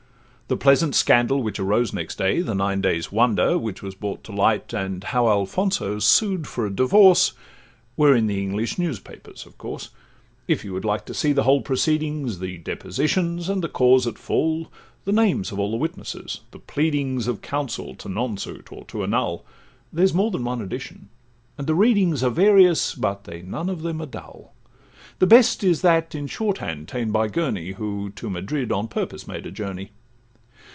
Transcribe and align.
The 0.47 0.57
pleasant 0.57 0.95
scandal 0.95 1.41
which 1.41 1.61
arose 1.61 1.93
next 1.93 2.17
day, 2.17 2.41
The 2.41 2.53
nine 2.53 2.81
days' 2.81 3.09
wonder 3.09 3.57
which 3.57 3.81
was 3.81 3.95
brought 3.95 4.21
to 4.25 4.33
light, 4.33 4.73
And 4.73 5.01
how 5.01 5.29
Alfonso 5.29 5.99
sued 5.99 6.45
for 6.45 6.65
a 6.65 6.69
divorce, 6.69 7.31
Were 7.95 8.13
in 8.13 8.27
the 8.27 8.41
English 8.43 8.77
newspapers, 8.77 9.45
of 9.45 9.57
course. 9.57 9.91
If 10.49 10.65
you 10.65 10.73
would 10.73 10.83
like 10.83 11.05
to 11.05 11.13
see 11.13 11.31
the 11.31 11.43
whole 11.43 11.61
proceedings, 11.61 12.39
The 12.39 12.57
depositions, 12.57 13.47
and 13.47 13.63
the 13.63 13.69
cause 13.69 14.05
at 14.05 14.17
full, 14.19 14.69
The 15.05 15.13
names 15.13 15.53
of 15.53 15.59
all 15.59 15.71
the 15.71 15.77
witnesses, 15.77 16.41
the 16.51 16.59
pleadings 16.59 17.27
Of 17.29 17.41
counsel 17.41 17.95
to 17.95 18.09
nonsuit, 18.09 18.73
or 18.73 18.83
to 18.87 19.03
annul, 19.05 19.45
There's 19.93 20.13
more 20.13 20.31
than 20.31 20.43
one 20.43 20.59
edition, 20.61 21.07
and 21.57 21.65
the 21.65 21.75
readings 21.75 22.23
Are 22.23 22.29
various, 22.29 22.93
but 22.93 23.23
they 23.23 23.41
none 23.41 23.69
of 23.69 23.83
them 23.83 24.01
are 24.01 24.05
dull; 24.05 24.53
The 25.19 25.27
best 25.27 25.63
is 25.63 25.79
that 25.81 26.13
in 26.13 26.27
short 26.27 26.57
hand 26.57 26.89
ta'en 26.89 27.13
by 27.13 27.29
Gurney, 27.29 27.71
Who 27.71 28.09
to 28.17 28.29
Madrid 28.29 28.69
on 28.73 28.89
purpose 28.89 29.25
made 29.25 29.45
a 29.45 29.51
journey. 29.51 29.91